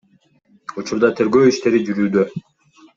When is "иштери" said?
1.53-1.85